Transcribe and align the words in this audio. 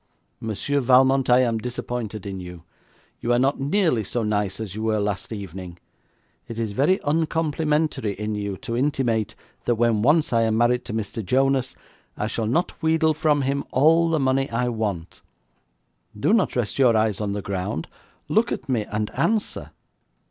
'Monsieur 0.39 0.79
Valmont, 0.79 1.29
I 1.29 1.41
am 1.41 1.59
disappointed 1.59 2.25
in 2.25 2.39
you. 2.39 2.63
You 3.19 3.31
are 3.33 3.37
not 3.37 3.59
nearly 3.59 4.03
so 4.03 4.23
nice 4.23 4.59
as 4.59 4.73
you 4.73 4.81
were 4.81 4.97
last 4.99 5.31
evening. 5.31 5.77
It 6.47 6.57
is 6.57 6.71
very 6.71 6.99
uncomplimentary 7.05 8.13
in 8.13 8.33
you 8.33 8.57
to 8.65 8.75
intimate 8.75 9.35
that 9.65 9.75
when 9.75 10.01
once 10.01 10.33
I 10.33 10.41
am 10.41 10.57
married 10.57 10.85
to 10.85 10.93
Mr. 10.93 11.23
Jonas 11.23 11.75
I 12.17 12.25
shall 12.25 12.47
not 12.47 12.81
wheedle 12.81 13.13
from 13.13 13.43
him 13.43 13.63
all 13.69 14.09
the 14.09 14.19
money 14.19 14.49
I 14.49 14.69
want. 14.69 15.21
Do 16.19 16.33
not 16.33 16.55
rest 16.55 16.79
your 16.79 16.97
eyes 16.97 17.21
on 17.21 17.33
the 17.33 17.43
ground; 17.43 17.87
look 18.27 18.51
at 18.51 18.67
me 18.67 18.85
and 18.85 19.11
answer!' 19.11 19.69